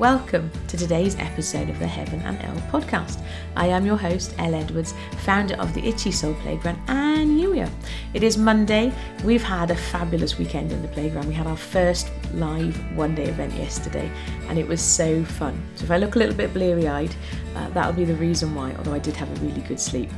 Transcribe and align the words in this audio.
Welcome 0.00 0.50
to 0.68 0.78
today's 0.78 1.14
episode 1.16 1.68
of 1.68 1.78
the 1.78 1.86
Heaven 1.86 2.22
and 2.22 2.42
Elle 2.42 2.70
podcast. 2.70 3.22
I 3.54 3.66
am 3.66 3.84
your 3.84 3.98
host, 3.98 4.34
Elle 4.38 4.54
Edwards, 4.54 4.94
founder 5.18 5.56
of 5.56 5.74
the 5.74 5.86
Itchy 5.86 6.10
Soul 6.10 6.32
Playground 6.36 6.78
and 6.88 7.38
Youier. 7.38 7.70
It 8.14 8.22
is 8.22 8.38
Monday. 8.38 8.94
We've 9.24 9.42
had 9.42 9.70
a 9.70 9.76
fabulous 9.76 10.38
weekend 10.38 10.72
in 10.72 10.80
the 10.80 10.88
playground. 10.88 11.28
We 11.28 11.34
had 11.34 11.46
our 11.46 11.54
first 11.54 12.10
live 12.32 12.78
one 12.96 13.14
day 13.14 13.24
event 13.24 13.52
yesterday 13.52 14.10
and 14.48 14.58
it 14.58 14.66
was 14.66 14.80
so 14.80 15.22
fun. 15.22 15.62
So 15.74 15.84
if 15.84 15.90
I 15.90 15.98
look 15.98 16.16
a 16.16 16.18
little 16.18 16.34
bit 16.34 16.54
bleary 16.54 16.88
eyed, 16.88 17.14
uh, 17.54 17.68
that'll 17.68 17.92
be 17.92 18.06
the 18.06 18.14
reason 18.14 18.54
why, 18.54 18.74
although 18.76 18.94
I 18.94 19.00
did 19.00 19.16
have 19.16 19.30
a 19.30 19.44
really 19.44 19.60
good 19.60 19.78
sleep. 19.78 20.08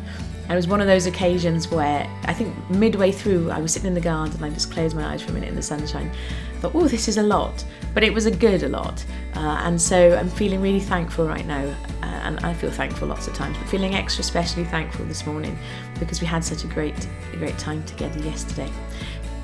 And 0.52 0.58
it 0.58 0.64
was 0.64 0.68
one 0.68 0.82
of 0.82 0.86
those 0.86 1.06
occasions 1.06 1.70
where 1.70 2.06
I 2.24 2.34
think 2.34 2.54
midway 2.68 3.10
through 3.10 3.50
I 3.50 3.58
was 3.58 3.72
sitting 3.72 3.88
in 3.88 3.94
the 3.94 4.02
garden 4.02 4.36
and 4.36 4.44
I 4.44 4.50
just 4.50 4.70
closed 4.70 4.94
my 4.94 5.02
eyes 5.02 5.22
for 5.22 5.30
a 5.30 5.32
minute 5.32 5.48
in 5.48 5.54
the 5.54 5.62
sunshine. 5.62 6.12
I 6.54 6.58
thought, 6.58 6.74
oh, 6.74 6.86
this 6.88 7.08
is 7.08 7.16
a 7.16 7.22
lot. 7.22 7.64
But 7.94 8.04
it 8.04 8.12
was 8.12 8.26
a 8.26 8.30
good 8.30 8.62
a 8.62 8.68
lot. 8.68 9.02
Uh, 9.34 9.62
and 9.62 9.80
so 9.80 10.14
I'm 10.14 10.28
feeling 10.28 10.60
really 10.60 10.78
thankful 10.78 11.26
right 11.26 11.46
now. 11.46 11.64
Uh, 12.02 12.04
and 12.04 12.38
I 12.40 12.52
feel 12.52 12.70
thankful 12.70 13.08
lots 13.08 13.26
of 13.28 13.32
times, 13.32 13.56
but 13.56 13.66
feeling 13.66 13.94
extra 13.94 14.20
especially 14.20 14.64
thankful 14.64 15.06
this 15.06 15.24
morning 15.24 15.58
because 15.98 16.20
we 16.20 16.26
had 16.26 16.44
such 16.44 16.64
a 16.64 16.66
great, 16.66 17.08
a 17.32 17.36
great 17.38 17.56
time 17.56 17.82
together 17.84 18.20
yesterday. 18.20 18.70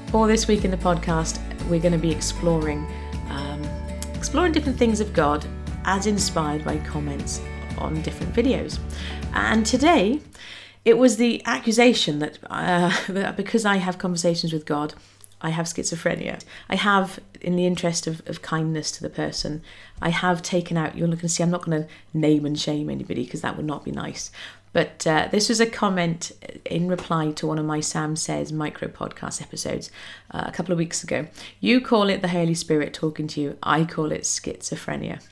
For 0.08 0.28
this 0.28 0.46
week 0.46 0.66
in 0.66 0.70
the 0.70 0.76
podcast, 0.76 1.40
we're 1.70 1.80
going 1.80 1.92
to 1.92 1.98
be 1.98 2.12
exploring, 2.12 2.86
um, 3.30 3.62
exploring 4.14 4.52
different 4.52 4.78
things 4.78 5.00
of 5.00 5.14
God 5.14 5.46
as 5.86 6.06
inspired 6.06 6.66
by 6.66 6.76
comments 6.80 7.40
on 7.78 8.02
different 8.02 8.34
videos. 8.34 8.78
And 9.32 9.64
today, 9.64 10.20
it 10.84 10.98
was 10.98 11.16
the 11.16 11.42
accusation 11.44 12.18
that, 12.20 12.38
uh, 12.48 13.32
because 13.36 13.64
I 13.64 13.76
have 13.76 13.98
conversations 13.98 14.52
with 14.52 14.66
God, 14.66 14.94
I 15.40 15.50
have 15.50 15.66
schizophrenia. 15.66 16.42
I 16.68 16.76
have, 16.76 17.20
in 17.40 17.56
the 17.56 17.66
interest 17.66 18.06
of, 18.06 18.22
of 18.26 18.42
kindness 18.42 18.90
to 18.92 19.02
the 19.02 19.10
person, 19.10 19.62
I 20.02 20.08
have 20.08 20.42
taken 20.42 20.76
out, 20.76 20.96
you're 20.96 21.06
going 21.06 21.18
to 21.18 21.28
see, 21.28 21.42
I'm 21.42 21.50
not 21.50 21.64
going 21.64 21.82
to 21.84 21.88
name 22.12 22.44
and 22.44 22.58
shame 22.58 22.90
anybody 22.90 23.24
because 23.24 23.42
that 23.42 23.56
would 23.56 23.66
not 23.66 23.84
be 23.84 23.92
nice. 23.92 24.32
But 24.72 25.06
uh, 25.06 25.28
this 25.30 25.48
was 25.48 25.60
a 25.60 25.66
comment 25.66 26.32
in 26.64 26.88
reply 26.88 27.32
to 27.32 27.46
one 27.46 27.58
of 27.58 27.64
my 27.64 27.80
Sam 27.80 28.16
Says 28.16 28.52
micro 28.52 28.88
podcast 28.88 29.40
episodes 29.40 29.90
uh, 30.30 30.44
a 30.46 30.52
couple 30.52 30.72
of 30.72 30.78
weeks 30.78 31.02
ago. 31.02 31.26
You 31.60 31.80
call 31.80 32.10
it 32.10 32.20
the 32.20 32.28
Holy 32.28 32.54
Spirit 32.54 32.92
talking 32.92 33.26
to 33.28 33.40
you, 33.40 33.58
I 33.62 33.84
call 33.84 34.12
it 34.12 34.22
schizophrenia. 34.22 35.24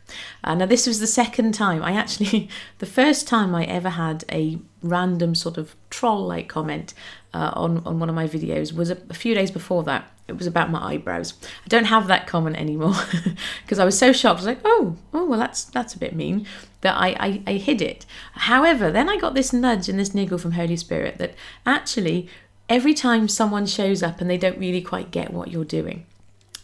Uh, 0.43 0.55
now, 0.55 0.67
this 0.67 0.87
was 0.87 1.01
the 1.01 1.07
second 1.07 1.53
time, 1.53 1.83
I 1.83 1.93
actually, 1.93 2.49
the 2.79 2.87
first 2.87 3.29
time 3.29 3.55
I 3.55 3.65
ever 3.65 3.91
had 3.91 4.25
a 4.31 4.59
random 4.89 5.35
sort 5.35 5.59
of 5.59 5.75
troll 5.91 6.27
like 6.27 6.49
comment 6.49 6.95
uh, 7.35 7.53
on, 7.55 7.79
on 7.87 7.99
one 7.99 8.09
of 8.09 8.15
my 8.15 8.27
videos 8.27 8.73
was 8.73 8.91
a, 8.91 8.99
a 9.11 9.15
few 9.15 9.35
days 9.35 9.51
before 9.51 9.83
that 9.85 10.11
it 10.29 10.37
was 10.37 10.47
about 10.47 10.71
my 10.71 10.95
eyebrows. 10.95 11.35
I 11.65 11.69
don't 11.69 11.85
have 11.85 12.09
that 12.09 12.27
comment 12.27 12.57
anymore 12.57 12.95
because 13.63 13.79
I 13.79 13.85
was 13.85 13.97
so 13.97 14.13
shocked. 14.13 14.39
I 14.39 14.41
was 14.41 14.47
like, 14.47 14.61
oh, 14.65 14.97
oh, 15.13 15.25
well, 15.25 15.39
that's 15.39 15.65
that's 15.65 15.95
a 15.95 15.99
bit 15.99 16.17
mean 16.17 16.47
that 16.81 16.97
I, 16.97 17.09
I, 17.19 17.43
I 17.47 17.53
hid 17.55 17.81
it. 17.81 18.07
However, 18.33 18.91
then 18.91 19.09
I 19.09 19.19
got 19.19 19.35
this 19.35 19.53
nudge 19.53 19.89
and 19.89 19.99
this 19.99 20.15
niggle 20.15 20.39
from 20.39 20.53
Holy 20.53 20.77
Spirit 20.77 21.19
that 21.19 21.35
actually 21.65 22.29
every 22.69 22.95
time 22.95 23.29
someone 23.29 23.67
shows 23.67 24.03
up 24.03 24.21
and 24.21 24.29
they 24.29 24.39
don't 24.39 24.59
really 24.59 24.83
quite 24.83 25.13
get 25.13 25.33
what 25.33 25.51
you're 25.51 25.65
doing, 25.65 26.07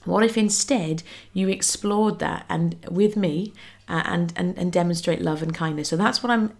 what 0.05 0.25
if 0.25 0.37
instead 0.37 1.05
you 1.33 1.49
explored 1.49 2.19
that 2.19 2.45
and 2.49 2.75
with 2.91 3.17
me 3.17 3.53
uh, 3.93 4.03
and, 4.07 4.33
and 4.37 4.59
and 4.59 4.73
demonstrate 4.73 5.21
love 5.23 5.43
and 5.43 5.55
kindness? 5.55 5.89
So 5.89 5.97
that's 5.97 6.23
what 6.23 6.31
I'm 6.31 6.53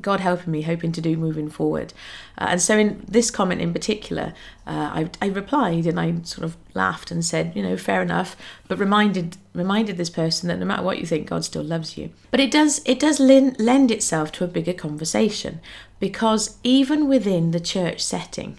God 0.00 0.20
helping 0.20 0.50
me, 0.50 0.62
hoping 0.62 0.90
to 0.92 1.00
do 1.02 1.16
moving 1.16 1.50
forward. 1.50 1.92
Uh, 2.38 2.46
and 2.50 2.62
so, 2.62 2.78
in 2.78 3.04
this 3.06 3.30
comment 3.30 3.60
in 3.60 3.72
particular, 3.72 4.32
uh, 4.66 5.04
I, 5.04 5.10
I, 5.20 5.26
replied 5.26 5.86
and 5.86 6.00
I 6.00 6.14
sort 6.22 6.44
of 6.44 6.56
laughed 6.72 7.10
and 7.10 7.22
said, 7.22 7.54
you 7.54 7.62
know, 7.62 7.76
fair 7.76 8.00
enough, 8.00 8.34
but 8.68 8.78
reminded 8.78 9.36
reminded 9.52 9.98
this 9.98 10.08
person 10.08 10.48
that 10.48 10.58
no 10.58 10.64
matter 10.64 10.82
what 10.82 10.98
you 10.98 11.06
think, 11.06 11.28
God 11.28 11.44
still 11.44 11.62
loves 11.62 11.98
you. 11.98 12.10
But 12.30 12.40
it 12.40 12.50
does 12.50 12.80
it 12.86 12.98
does 12.98 13.20
lend, 13.20 13.60
lend 13.60 13.90
itself 13.90 14.32
to 14.32 14.44
a 14.44 14.48
bigger 14.48 14.72
conversation 14.72 15.60
because 16.00 16.56
even 16.64 17.06
within 17.06 17.50
the 17.50 17.60
church 17.60 18.02
setting, 18.02 18.58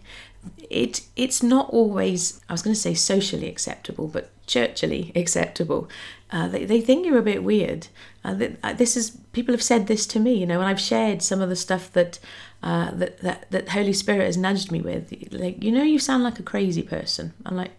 it 0.69 1.01
it's 1.15 1.41
not 1.41 1.69
always 1.71 2.41
I 2.47 2.53
was 2.53 2.61
going 2.61 2.75
to 2.75 2.79
say 2.79 2.93
socially 2.93 3.49
acceptable, 3.49 4.07
but 4.07 4.29
churchily 4.45 5.15
acceptable. 5.19 5.89
Uh, 6.33 6.47
they, 6.47 6.65
they 6.65 6.81
think 6.81 7.05
you're 7.05 7.19
a 7.19 7.23
bit 7.23 7.43
weird. 7.43 7.87
Uh, 8.25 8.35
uh, 8.63 8.73
this 8.73 8.97
is 8.97 9.11
people 9.33 9.53
have 9.53 9.61
said 9.61 9.85
this 9.85 10.07
to 10.07 10.19
me, 10.19 10.33
you 10.33 10.47
know, 10.47 10.59
and 10.59 10.67
I've 10.67 10.79
shared 10.79 11.21
some 11.21 11.41
of 11.41 11.49
the 11.49 11.55
stuff 11.55 11.93
that 11.93 12.17
uh, 12.63 12.89
that, 12.91 13.19
that 13.19 13.51
that 13.51 13.69
Holy 13.69 13.93
Spirit 13.93 14.25
has 14.25 14.35
nudged 14.35 14.71
me 14.71 14.81
with. 14.81 15.13
Like, 15.31 15.63
you 15.63 15.71
know, 15.71 15.83
you 15.83 15.99
sound 15.99 16.23
like 16.23 16.39
a 16.39 16.43
crazy 16.43 16.81
person. 16.81 17.33
I'm 17.45 17.55
like, 17.55 17.69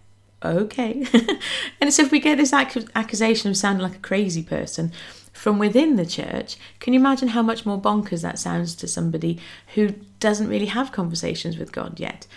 okay. 0.45 1.05
and 1.81 1.93
so 1.93 2.05
if 2.05 2.13
we 2.13 2.21
get 2.21 2.39
this 2.39 2.53
ac- 2.53 2.87
accusation 2.95 3.51
of 3.51 3.57
sounding 3.57 3.83
like 3.83 3.97
a 3.97 4.01
crazy 4.01 4.43
person 4.43 4.93
from 5.33 5.59
within 5.59 5.97
the 5.97 6.07
church, 6.07 6.57
can 6.79 6.93
you 6.93 7.01
imagine 7.01 7.29
how 7.29 7.43
much 7.43 7.67
more 7.67 7.81
bonkers 7.81 8.23
that 8.23 8.39
sounds 8.39 8.77
to 8.77 8.87
somebody 8.87 9.41
who 9.75 9.95
doesn't 10.21 10.49
really 10.49 10.67
have 10.67 10.93
conversations 10.93 11.59
with 11.59 11.73
God 11.73 11.99
yet? 11.99 12.29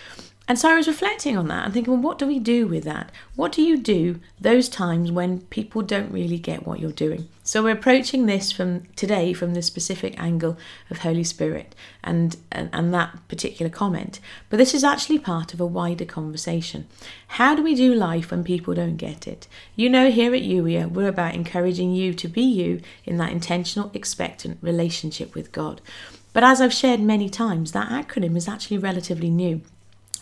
And 0.50 0.58
so 0.58 0.70
I 0.70 0.76
was 0.76 0.88
reflecting 0.88 1.38
on 1.38 1.50
that 1.50 1.66
and 1.66 1.74
thinking, 1.74 1.92
well, 1.94 2.02
what 2.02 2.18
do 2.18 2.26
we 2.26 2.40
do 2.40 2.68
with 2.68 2.86
that? 2.86 3.12
What 3.36 3.52
do 3.52 3.62
you 3.62 3.76
do 3.78 4.22
those 4.40 4.70
times 4.70 5.12
when 5.12 5.42
people 5.42 5.82
don't 5.82 6.10
really 6.10 6.38
get 6.38 6.66
what 6.66 6.80
you're 6.80 6.92
doing? 6.94 7.28
So 7.44 7.62
we're 7.62 7.72
approaching 7.72 8.26
this 8.26 8.54
from 8.54 8.86
today 8.96 9.34
from 9.34 9.54
the 9.54 9.62
specific 9.62 10.18
angle 10.18 10.58
of 10.90 11.00
Holy 11.00 11.26
Spirit 11.26 11.76
and, 12.02 12.38
and, 12.50 12.70
and 12.72 12.94
that 12.94 13.28
particular 13.28 13.70
comment. 13.70 14.22
But 14.50 14.56
this 14.56 14.74
is 14.74 14.86
actually 14.86 15.20
part 15.20 15.54
of 15.54 15.60
a 15.60 15.66
wider 15.66 16.06
conversation. 16.06 16.88
How 17.28 17.54
do 17.54 17.62
we 17.62 17.76
do 17.76 17.94
life 17.94 18.32
when 18.32 18.46
people 18.46 18.74
don't 18.74 18.96
get 18.96 19.28
it? 19.28 19.50
You 19.76 19.90
know, 19.90 20.10
here 20.10 20.34
at 20.34 20.44
Youier, 20.44 20.90
we're 20.90 21.10
about 21.10 21.36
encouraging 21.36 21.94
you 21.94 22.14
to 22.14 22.28
be 22.30 22.42
you 22.42 22.80
in 23.04 23.18
that 23.18 23.34
intentional, 23.34 23.92
expectant 23.94 24.60
relationship 24.62 25.36
with 25.36 25.52
God. 25.52 25.82
But 26.32 26.46
as 26.46 26.62
I've 26.62 26.74
shared 26.74 27.02
many 27.02 27.30
times, 27.30 27.74
that 27.74 27.90
acronym 27.90 28.38
is 28.38 28.48
actually 28.48 28.78
relatively 28.78 29.30
new. 29.30 29.62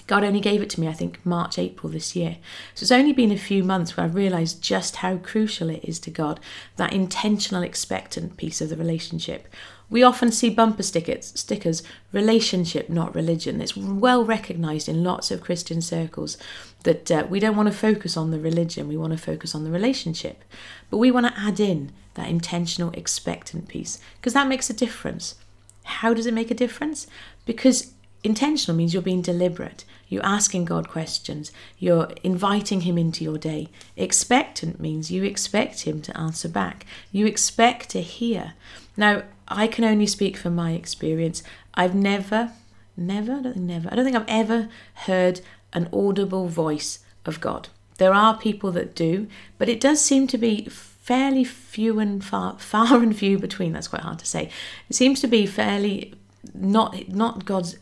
God 0.07 0.23
only 0.23 0.39
gave 0.39 0.61
it 0.61 0.69
to 0.71 0.79
me, 0.79 0.87
I 0.87 0.93
think, 0.93 1.19
March, 1.25 1.57
April 1.57 1.91
this 1.91 2.15
year. 2.15 2.37
So 2.75 2.83
it's 2.83 2.91
only 2.91 3.13
been 3.13 3.31
a 3.31 3.37
few 3.37 3.63
months 3.63 3.97
where 3.97 4.05
I've 4.05 4.15
realised 4.15 4.61
just 4.61 4.97
how 4.97 5.17
crucial 5.17 5.69
it 5.69 5.83
is 5.83 5.99
to 6.01 6.11
God, 6.11 6.39
that 6.75 6.93
intentional, 6.93 7.63
expectant 7.63 8.37
piece 8.37 8.61
of 8.61 8.69
the 8.69 8.75
relationship. 8.75 9.47
We 9.89 10.03
often 10.03 10.31
see 10.31 10.49
bumper 10.49 10.83
stickers, 10.83 11.31
stickers, 11.35 11.83
relationship, 12.11 12.89
not 12.89 13.13
religion. 13.13 13.61
It's 13.61 13.77
well 13.77 14.23
recognised 14.23 14.89
in 14.89 15.03
lots 15.03 15.31
of 15.31 15.41
Christian 15.41 15.81
circles 15.81 16.37
that 16.83 17.11
uh, 17.11 17.27
we 17.29 17.39
don't 17.39 17.55
want 17.55 17.71
to 17.71 17.77
focus 17.77 18.15
on 18.17 18.31
the 18.31 18.39
religion, 18.39 18.87
we 18.87 18.97
want 18.97 19.13
to 19.13 19.17
focus 19.17 19.53
on 19.53 19.63
the 19.63 19.71
relationship. 19.71 20.43
But 20.89 20.97
we 20.97 21.11
want 21.11 21.27
to 21.27 21.39
add 21.39 21.59
in 21.59 21.91
that 22.15 22.29
intentional, 22.29 22.91
expectant 22.91 23.67
piece 23.67 23.99
because 24.17 24.33
that 24.33 24.47
makes 24.47 24.69
a 24.69 24.73
difference. 24.73 25.35
How 25.83 26.13
does 26.13 26.25
it 26.25 26.33
make 26.33 26.49
a 26.49 26.55
difference? 26.55 27.05
Because 27.45 27.93
intentional 28.25 28.77
means 28.77 28.93
you're 28.93 29.03
being 29.03 29.21
deliberate. 29.21 29.85
You're 30.07 30.25
asking 30.25 30.65
God 30.65 30.87
questions. 30.89 31.51
You're 31.77 32.09
inviting 32.23 32.81
Him 32.81 32.97
into 32.97 33.23
your 33.23 33.37
day. 33.37 33.69
Expectant 33.95 34.79
means 34.79 35.11
you 35.11 35.23
expect 35.23 35.81
Him 35.81 36.01
to 36.01 36.17
answer 36.17 36.49
back. 36.49 36.85
You 37.11 37.25
expect 37.25 37.89
to 37.91 38.01
hear. 38.01 38.53
Now, 38.97 39.23
I 39.47 39.67
can 39.67 39.83
only 39.83 40.07
speak 40.07 40.37
from 40.37 40.55
my 40.55 40.71
experience. 40.71 41.43
I've 41.73 41.95
never, 41.95 42.51
never, 42.97 43.33
I 43.33 43.41
don't 43.41 43.53
think 43.53 43.65
never, 43.65 43.89
I 43.91 43.95
don't 43.95 44.05
think 44.05 44.17
I've 44.17 44.25
ever 44.27 44.69
heard 44.93 45.41
an 45.73 45.89
audible 45.91 46.47
voice 46.47 46.99
of 47.25 47.41
God. 47.41 47.69
There 47.97 48.13
are 48.13 48.37
people 48.37 48.71
that 48.73 48.95
do, 48.95 49.27
but 49.57 49.69
it 49.69 49.79
does 49.79 50.01
seem 50.01 50.27
to 50.27 50.37
be 50.37 50.65
fairly 50.65 51.43
few 51.43 51.99
and 51.99 52.23
far, 52.23 52.57
far 52.59 53.01
and 53.01 53.15
few 53.15 53.37
between. 53.37 53.73
That's 53.73 53.87
quite 53.87 54.01
hard 54.03 54.19
to 54.19 54.25
say. 54.25 54.49
It 54.89 54.95
seems 54.95 55.21
to 55.21 55.27
be 55.27 55.45
fairly 55.45 56.13
not 56.53 57.09
not 57.09 57.45
God's 57.45 57.77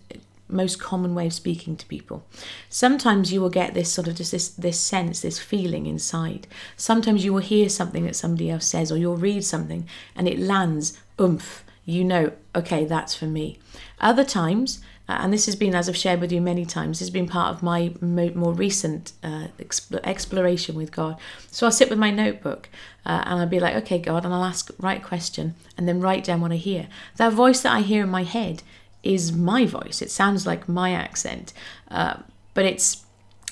most 0.53 0.80
common 0.80 1.16
way 1.16 1.28
of 1.28 1.34
speaking 1.34 1.75
to 1.78 1.86
people. 1.88 2.24
Sometimes 2.69 3.34
you 3.34 3.41
will 3.41 3.50
get 3.50 3.74
this 3.74 3.91
sort 3.91 4.08
of 4.08 4.16
just 4.16 4.31
this 4.31 4.50
this 4.50 4.80
sense, 4.80 5.22
this 5.22 5.40
feeling 5.40 5.86
inside. 5.86 6.47
Sometimes 6.78 7.25
you 7.25 7.34
will 7.34 7.41
hear 7.41 7.70
something 7.70 8.05
that 8.05 8.16
somebody 8.16 8.50
else 8.50 8.66
says, 8.66 8.91
or 8.91 8.97
you'll 8.97 9.17
read 9.17 9.44
something 9.44 9.88
and 10.16 10.28
it 10.28 10.40
lands, 10.40 11.00
oomph. 11.20 11.64
You 11.85 12.05
know, 12.05 12.32
okay, 12.55 12.85
that's 12.85 13.14
for 13.14 13.26
me. 13.26 13.59
Other 14.00 14.23
times, 14.23 14.82
uh, 15.09 15.17
and 15.20 15.34
this 15.34 15.46
has 15.47 15.55
been, 15.58 15.76
as 15.76 15.90
I've 15.90 15.97
shared 15.97 16.22
with 16.22 16.32
you 16.32 16.40
many 16.40 16.66
times, 16.66 17.00
this 17.00 17.08
has 17.08 17.09
been 17.09 17.28
part 17.28 17.53
of 17.53 17.61
my 17.61 17.94
mo- 18.00 18.32
more 18.35 18.53
recent 18.53 19.11
uh, 19.22 19.47
exp- 19.59 20.00
exploration 20.05 20.76
with 20.76 20.94
God. 20.94 21.17
So 21.52 21.66
I'll 21.66 21.73
sit 21.73 21.90
with 21.90 22.00
my 22.00 22.09
notebook 22.09 22.70
uh, 23.05 23.23
and 23.26 23.41
I'll 23.41 23.47
be 23.47 23.59
like, 23.59 23.76
okay, 23.84 24.00
God, 24.00 24.23
and 24.23 24.34
I'll 24.34 24.46
ask 24.46 24.72
right 24.79 25.03
question 25.03 25.55
and 25.78 25.88
then 25.88 26.00
write 26.00 26.23
down 26.23 26.40
what 26.40 26.53
I 26.53 26.55
hear. 26.55 26.88
That 27.17 27.34
voice 27.34 27.61
that 27.61 27.73
I 27.73 27.82
hear 27.82 28.03
in 28.03 28.09
my 28.09 28.23
head 28.23 28.64
is 29.03 29.32
my 29.32 29.66
voice. 29.66 30.02
It 30.02 30.09
sounds 30.11 30.47
like 30.47 30.67
my 30.67 30.91
accent, 30.91 31.53
uh, 31.91 32.17
but 32.53 32.66
it's 32.66 33.05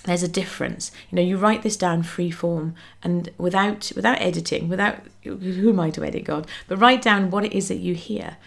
there's 0.04 0.24
a 0.24 0.28
difference. 0.28 0.92
You 1.10 1.18
know, 1.18 1.22
you 1.22 1.38
write 1.38 1.62
this 1.62 1.78
down 1.78 2.02
free 2.02 2.32
form 2.32 2.74
and 3.04 3.30
without 3.38 3.92
without 3.96 4.20
editing, 4.20 4.68
without 4.70 5.00
who 5.24 5.70
am 5.70 5.80
I 5.80 5.90
to 5.92 6.04
edit 6.04 6.24
God? 6.24 6.48
But 6.68 6.78
write 6.78 7.02
down 7.02 7.30
what 7.30 7.46
it 7.46 7.54
is 7.54 7.68
that 7.68 7.78
you 7.78 7.94
hear. 7.94 8.38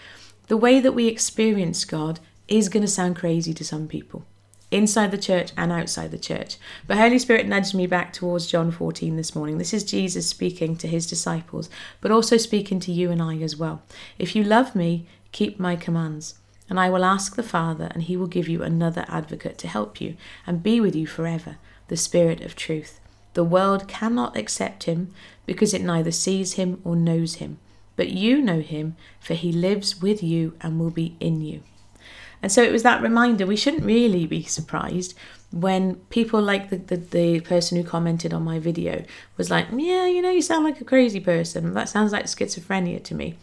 The 0.48 0.56
way 0.56 0.80
that 0.80 0.92
we 0.92 1.06
experience 1.06 1.84
God 1.84 2.20
is 2.48 2.68
going 2.68 2.82
to 2.82 2.88
sound 2.88 3.16
crazy 3.16 3.54
to 3.54 3.64
some 3.64 3.86
people. 3.88 4.24
inside 4.70 5.12
the 5.12 5.18
church 5.18 5.52
and 5.56 5.70
outside 5.70 6.10
the 6.10 6.18
church. 6.18 6.56
But 6.86 6.98
Holy 6.98 7.18
Spirit 7.20 7.46
nudged 7.46 7.74
me 7.74 7.86
back 7.86 8.12
towards 8.12 8.48
John 8.48 8.72
14 8.72 9.16
this 9.16 9.34
morning. 9.34 9.58
This 9.58 9.72
is 9.72 9.84
Jesus 9.84 10.26
speaking 10.28 10.74
to 10.76 10.88
his 10.88 11.06
disciples, 11.06 11.70
but 12.00 12.10
also 12.10 12.36
speaking 12.36 12.80
to 12.80 12.92
you 12.92 13.10
and 13.10 13.22
I 13.22 13.36
as 13.38 13.56
well. 13.56 13.82
If 14.18 14.34
you 14.34 14.42
love 14.42 14.74
me, 14.74 15.06
keep 15.30 15.60
my 15.60 15.76
commands. 15.76 16.34
And 16.68 16.80
I 16.80 16.88
will 16.88 17.04
ask 17.04 17.36
the 17.36 17.42
Father, 17.42 17.90
and 17.92 18.04
he 18.04 18.16
will 18.16 18.26
give 18.26 18.48
you 18.48 18.62
another 18.62 19.04
advocate 19.08 19.58
to 19.58 19.68
help 19.68 20.00
you 20.00 20.16
and 20.46 20.62
be 20.62 20.80
with 20.80 20.96
you 20.96 21.06
forever, 21.06 21.56
the 21.88 21.96
Spirit 21.96 22.40
of 22.40 22.56
truth. 22.56 23.00
The 23.34 23.44
world 23.44 23.88
cannot 23.88 24.36
accept 24.36 24.84
him 24.84 25.12
because 25.44 25.74
it 25.74 25.82
neither 25.82 26.10
sees 26.10 26.54
him 26.54 26.80
or 26.84 26.96
knows 26.96 27.36
him. 27.36 27.58
But 27.96 28.08
you 28.08 28.40
know 28.40 28.60
him, 28.60 28.96
for 29.20 29.34
he 29.34 29.52
lives 29.52 30.00
with 30.00 30.22
you 30.22 30.56
and 30.60 30.78
will 30.78 30.90
be 30.90 31.16
in 31.20 31.40
you. 31.40 31.62
And 32.42 32.50
so 32.50 32.62
it 32.62 32.72
was 32.72 32.82
that 32.82 33.02
reminder 33.02 33.46
we 33.46 33.56
shouldn't 33.56 33.84
really 33.84 34.26
be 34.26 34.42
surprised 34.42 35.14
when 35.54 35.94
people 36.10 36.42
like 36.42 36.70
the, 36.70 36.76
the, 36.76 36.96
the, 36.96 37.40
person 37.40 37.76
who 37.78 37.84
commented 37.84 38.34
on 38.34 38.42
my 38.42 38.58
video 38.58 39.04
was 39.36 39.50
like, 39.50 39.66
Yeah, 39.72 40.06
you 40.06 40.20
know, 40.20 40.30
you 40.30 40.42
sound 40.42 40.64
like 40.64 40.80
a 40.80 40.84
crazy 40.84 41.20
person. 41.20 41.74
That 41.74 41.88
sounds 41.88 42.12
like 42.12 42.24
schizophrenia 42.24 43.02
to 43.04 43.14
me. 43.14 43.36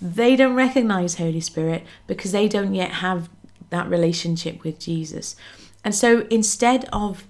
They 0.00 0.34
don't 0.34 0.54
recognize 0.54 1.16
Holy 1.16 1.40
Spirit 1.40 1.84
because 2.06 2.32
they 2.32 2.48
don't 2.48 2.74
yet 2.74 2.90
have 2.90 3.28
that 3.70 3.88
relationship 3.88 4.64
with 4.64 4.78
Jesus. 4.78 5.36
And 5.84 5.94
so 5.94 6.26
instead 6.30 6.88
of 6.92 7.24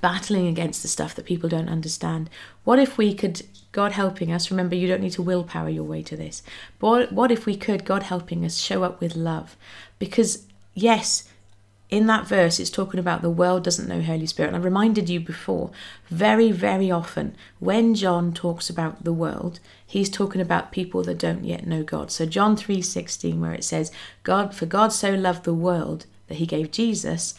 battling 0.00 0.46
against 0.46 0.82
the 0.82 0.88
stuff 0.88 1.14
that 1.14 1.26
people 1.26 1.48
don't 1.48 1.68
understand. 1.68 2.30
What 2.64 2.78
if 2.78 2.96
we 2.96 3.14
could, 3.14 3.42
God 3.72 3.92
helping 3.92 4.32
us, 4.32 4.50
remember 4.50 4.74
you 4.74 4.88
don't 4.88 5.02
need 5.02 5.12
to 5.12 5.22
willpower 5.22 5.68
your 5.68 5.84
way 5.84 6.02
to 6.04 6.16
this, 6.16 6.42
but 6.78 7.12
what 7.12 7.30
if 7.30 7.46
we 7.46 7.56
could, 7.56 7.84
God 7.84 8.04
helping 8.04 8.44
us, 8.44 8.58
show 8.58 8.82
up 8.82 9.00
with 9.00 9.16
love? 9.16 9.56
Because, 9.98 10.46
yes, 10.74 11.28
in 11.90 12.06
that 12.06 12.26
verse, 12.26 12.60
it's 12.60 12.70
talking 12.70 13.00
about 13.00 13.20
the 13.20 13.30
world 13.30 13.64
doesn't 13.64 13.88
know 13.88 14.00
Holy 14.00 14.26
Spirit. 14.26 14.54
And 14.54 14.56
I 14.56 14.60
reminded 14.60 15.08
you 15.08 15.18
before, 15.18 15.70
very, 16.08 16.52
very 16.52 16.90
often, 16.90 17.34
when 17.58 17.94
John 17.94 18.32
talks 18.32 18.70
about 18.70 19.02
the 19.02 19.12
world, 19.12 19.58
he's 19.84 20.08
talking 20.08 20.40
about 20.40 20.70
people 20.70 21.02
that 21.02 21.18
don't 21.18 21.44
yet 21.44 21.66
know 21.66 21.82
God. 21.82 22.12
So 22.12 22.26
John 22.26 22.56
3:16, 22.56 23.40
where 23.40 23.54
it 23.54 23.64
says, 23.64 23.90
God, 24.22 24.54
for 24.54 24.66
God 24.66 24.92
so 24.92 25.14
loved 25.14 25.44
the 25.44 25.54
world 25.54 26.06
that 26.28 26.36
he 26.36 26.46
gave 26.46 26.70
Jesus, 26.70 27.34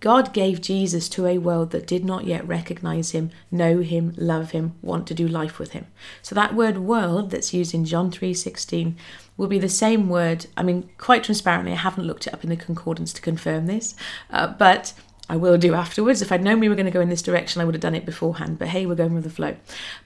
God 0.00 0.32
gave 0.32 0.60
Jesus 0.60 1.08
to 1.10 1.26
a 1.26 1.38
world 1.38 1.70
that 1.70 1.86
did 1.86 2.04
not 2.04 2.24
yet 2.24 2.46
recognize 2.46 3.10
him, 3.10 3.30
know 3.50 3.80
him, 3.80 4.14
love 4.16 4.52
him, 4.52 4.74
want 4.82 5.06
to 5.06 5.14
do 5.14 5.26
life 5.26 5.58
with 5.58 5.72
him. 5.72 5.86
So 6.22 6.34
that 6.34 6.54
word 6.54 6.78
world 6.78 7.30
that's 7.30 7.54
used 7.54 7.74
in 7.74 7.84
John 7.84 8.10
3:16 8.10 8.94
will 9.36 9.48
be 9.48 9.58
the 9.58 9.68
same 9.68 10.08
word. 10.08 10.46
I 10.56 10.62
mean, 10.62 10.88
quite 10.98 11.24
transparently, 11.24 11.72
I 11.72 11.76
haven't 11.76 12.04
looked 12.04 12.26
it 12.26 12.34
up 12.34 12.44
in 12.44 12.50
the 12.50 12.56
concordance 12.56 13.12
to 13.14 13.20
confirm 13.20 13.66
this, 13.66 13.94
uh, 14.30 14.48
but 14.48 14.92
I 15.28 15.36
will 15.36 15.58
do 15.58 15.74
afterwards. 15.74 16.22
If 16.22 16.30
I'd 16.30 16.44
known 16.44 16.60
we 16.60 16.68
were 16.68 16.76
going 16.76 16.86
to 16.86 16.92
go 16.92 17.00
in 17.00 17.08
this 17.08 17.22
direction, 17.22 17.60
I 17.60 17.64
would 17.64 17.74
have 17.74 17.80
done 17.80 17.96
it 17.96 18.06
beforehand. 18.06 18.60
But 18.60 18.68
hey, 18.68 18.86
we're 18.86 18.94
going 18.94 19.14
with 19.14 19.24
the 19.24 19.30
flow. 19.30 19.56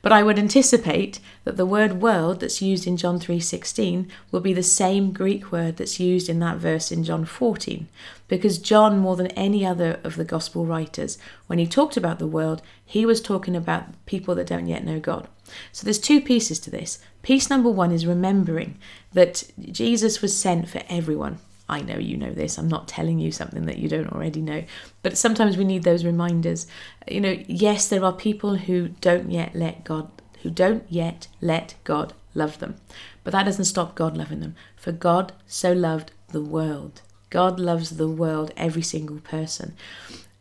But 0.00 0.12
I 0.12 0.22
would 0.22 0.38
anticipate 0.38 1.20
that 1.44 1.58
the 1.58 1.66
word 1.66 2.00
world 2.00 2.40
that's 2.40 2.62
used 2.62 2.86
in 2.86 2.96
John 2.96 3.20
3:16 3.20 4.08
will 4.30 4.40
be 4.40 4.54
the 4.54 4.62
same 4.62 5.12
Greek 5.12 5.52
word 5.52 5.76
that's 5.76 6.00
used 6.00 6.30
in 6.30 6.38
that 6.38 6.56
verse 6.56 6.90
in 6.90 7.04
John 7.04 7.26
14. 7.26 7.86
Because 8.28 8.58
John, 8.58 8.98
more 8.98 9.16
than 9.16 9.26
any 9.28 9.66
other 9.66 10.00
of 10.04 10.16
the 10.16 10.24
gospel 10.24 10.64
writers, 10.64 11.18
when 11.48 11.58
he 11.58 11.66
talked 11.66 11.98
about 11.98 12.18
the 12.18 12.26
world, 12.26 12.62
he 12.84 13.04
was 13.04 13.20
talking 13.20 13.54
about 13.54 14.06
people 14.06 14.34
that 14.36 14.46
don't 14.46 14.68
yet 14.68 14.84
know 14.84 15.00
God. 15.00 15.28
So 15.70 15.84
there's 15.84 15.98
two 15.98 16.20
pieces 16.20 16.58
to 16.60 16.70
this. 16.70 16.98
Piece 17.22 17.50
number 17.50 17.68
one 17.68 17.92
is 17.92 18.06
remembering 18.06 18.78
that 19.12 19.44
Jesus 19.70 20.22
was 20.22 20.34
sent 20.34 20.68
for 20.68 20.80
everyone 20.88 21.40
I 21.70 21.80
know 21.80 21.98
you 21.98 22.16
know 22.16 22.32
this. 22.32 22.58
I'm 22.58 22.68
not 22.68 22.88
telling 22.88 23.18
you 23.18 23.30
something 23.30 23.66
that 23.66 23.78
you 23.78 23.88
don't 23.88 24.12
already 24.12 24.42
know. 24.42 24.64
But 25.02 25.16
sometimes 25.16 25.56
we 25.56 25.64
need 25.64 25.84
those 25.84 26.04
reminders. 26.04 26.66
You 27.08 27.20
know, 27.20 27.36
yes, 27.46 27.88
there 27.88 28.04
are 28.04 28.12
people 28.12 28.56
who 28.56 28.88
don't 28.88 29.30
yet 29.30 29.54
let 29.54 29.84
God 29.84 30.10
who 30.42 30.50
don't 30.50 30.84
yet 30.88 31.28
let 31.40 31.74
God 31.84 32.14
love 32.34 32.58
them. 32.58 32.76
But 33.24 33.32
that 33.32 33.44
doesn't 33.44 33.66
stop 33.66 33.94
God 33.94 34.16
loving 34.16 34.40
them. 34.40 34.54
For 34.76 34.92
God 34.92 35.32
so 35.46 35.72
loved 35.72 36.12
the 36.28 36.42
world. 36.42 37.02
God 37.28 37.60
loves 37.60 37.90
the 37.90 38.08
world, 38.08 38.52
every 38.56 38.82
single 38.82 39.20
person. 39.20 39.74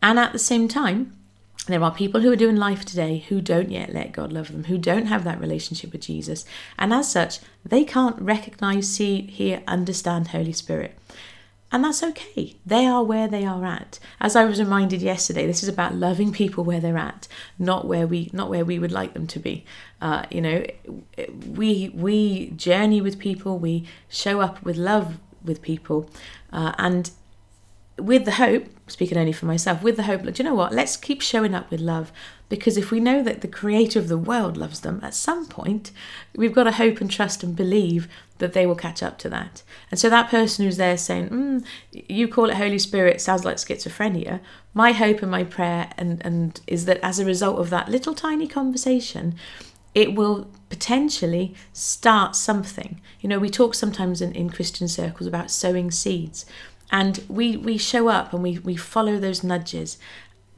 And 0.01 0.17
at 0.17 0.31
the 0.31 0.39
same 0.39 0.67
time, 0.67 1.18
there 1.67 1.83
are 1.83 1.93
people 1.93 2.21
who 2.21 2.31
are 2.31 2.35
doing 2.35 2.55
life 2.55 2.83
today 2.83 3.25
who 3.29 3.41
don't 3.41 3.69
yet 3.69 3.93
let 3.93 4.11
God 4.11 4.33
love 4.33 4.51
them, 4.51 4.63
who 4.65 4.77
don't 4.77 5.05
have 5.05 5.23
that 5.23 5.39
relationship 5.39 5.91
with 5.91 6.01
Jesus. 6.01 6.45
And 6.77 6.93
as 6.93 7.11
such, 7.11 7.39
they 7.63 7.83
can't 7.83 8.19
recognize, 8.19 8.89
see, 8.89 9.21
hear, 9.21 9.61
understand 9.67 10.29
Holy 10.29 10.53
Spirit. 10.53 10.97
And 11.71 11.83
that's 11.83 12.01
okay. 12.01 12.55
They 12.65 12.87
are 12.87 13.03
where 13.03 13.27
they 13.27 13.45
are 13.45 13.63
at. 13.63 13.99
As 14.19 14.35
I 14.35 14.45
was 14.45 14.59
reminded 14.59 15.03
yesterday, 15.03 15.45
this 15.45 15.61
is 15.61 15.69
about 15.69 15.93
loving 15.93 16.31
people 16.31 16.63
where 16.63 16.79
they're 16.79 16.97
at, 16.97 17.27
not 17.59 17.85
where 17.85 18.07
we 18.07 18.31
not 18.33 18.49
where 18.49 18.65
we 18.65 18.79
would 18.79 18.91
like 18.91 19.13
them 19.13 19.27
to 19.27 19.39
be. 19.39 19.65
Uh, 20.01 20.25
you 20.31 20.41
know, 20.41 20.65
we 21.47 21.89
we 21.93 22.49
journey 22.51 23.01
with 23.01 23.19
people, 23.19 23.59
we 23.59 23.85
show 24.07 24.41
up 24.41 24.63
with 24.63 24.77
love 24.77 25.19
with 25.43 25.61
people, 25.61 26.09
uh, 26.51 26.73
and 26.79 27.11
with 27.99 28.25
the 28.25 28.31
hope, 28.31 28.65
speaking 28.87 29.17
only 29.17 29.31
for 29.31 29.45
myself, 29.45 29.83
with 29.83 29.97
the 29.97 30.03
hope, 30.03 30.23
do 30.23 30.31
you 30.35 30.43
know 30.43 30.55
what? 30.55 30.73
Let's 30.73 30.97
keep 30.97 31.21
showing 31.21 31.53
up 31.53 31.69
with 31.71 31.79
love 31.79 32.11
because 32.49 32.77
if 32.77 32.91
we 32.91 32.99
know 32.99 33.21
that 33.23 33.41
the 33.41 33.47
creator 33.47 33.99
of 33.99 34.07
the 34.07 34.17
world 34.17 34.57
loves 34.57 34.81
them, 34.81 34.99
at 35.03 35.13
some 35.13 35.45
point, 35.45 35.91
we've 36.35 36.53
got 36.53 36.63
to 36.63 36.71
hope 36.71 36.99
and 36.99 37.09
trust 37.09 37.43
and 37.43 37.55
believe 37.55 38.07
that 38.39 38.53
they 38.53 38.65
will 38.65 38.75
catch 38.75 39.03
up 39.03 39.17
to 39.19 39.29
that. 39.29 39.61
And 39.91 39.99
so 39.99 40.09
that 40.09 40.29
person 40.29 40.65
who's 40.65 40.77
there 40.77 40.97
saying, 40.97 41.29
mm, 41.29 41.65
you 41.91 42.27
call 42.27 42.49
it 42.49 42.55
Holy 42.55 42.79
Spirit, 42.79 43.21
sounds 43.21 43.45
like 43.45 43.57
schizophrenia. 43.57 44.39
My 44.73 44.93
hope 44.93 45.21
and 45.21 45.29
my 45.29 45.43
prayer 45.43 45.91
and, 45.97 46.25
and 46.25 46.59
is 46.65 46.85
that 46.85 46.99
as 47.03 47.19
a 47.19 47.25
result 47.25 47.59
of 47.59 47.69
that 47.69 47.89
little 47.89 48.15
tiny 48.15 48.47
conversation, 48.47 49.35
it 49.93 50.15
will 50.15 50.49
potentially 50.69 51.55
start 51.73 52.35
something. 52.35 53.01
You 53.19 53.29
know, 53.29 53.39
we 53.39 53.49
talk 53.49 53.75
sometimes 53.75 54.21
in, 54.21 54.33
in 54.33 54.49
Christian 54.49 54.87
circles 54.87 55.27
about 55.27 55.51
sowing 55.51 55.91
seeds. 55.91 56.45
And 56.91 57.23
we, 57.27 57.55
we 57.57 57.77
show 57.77 58.07
up 58.07 58.33
and 58.33 58.41
we, 58.41 58.59
we 58.59 58.75
follow 58.75 59.17
those 59.17 59.43
nudges, 59.43 59.97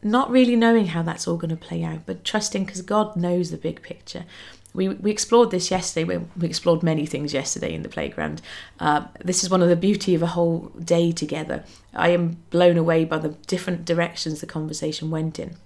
not 0.02 0.30
really 0.30 0.56
knowing 0.56 0.88
how 0.88 1.04
that's 1.04 1.28
all 1.28 1.38
going 1.38 1.50
to 1.50 1.58
play 1.58 1.84
out, 1.84 2.06
but 2.06 2.24
trusting 2.24 2.66
because 2.66 2.82
God 2.82 3.16
knows 3.16 3.52
the 3.52 3.58
big 3.58 3.82
picture. 3.82 4.26
We, 4.74 4.88
we 4.88 5.12
explored 5.12 5.52
this 5.52 5.70
yesterday. 5.70 6.06
We, 6.06 6.26
we 6.40 6.48
explored 6.48 6.82
many 6.82 7.06
things 7.06 7.34
yesterday 7.34 7.74
in 7.74 7.84
the 7.84 7.90
playground. 7.90 8.42
Uh, 8.80 9.06
this 9.24 9.44
is 9.44 9.50
one 9.50 9.62
of 9.62 9.68
the 9.68 9.76
beauty 9.76 10.16
of 10.16 10.24
a 10.24 10.28
whole 10.28 10.72
day 10.82 11.12
together. 11.12 11.66
I 11.94 12.10
am 12.10 12.38
blown 12.50 12.78
away 12.78 13.04
by 13.04 13.18
the 13.18 13.30
different 13.48 13.84
directions 13.84 14.40
the 14.40 14.48
conversation 14.48 15.12
went 15.12 15.40
in, 15.40 15.58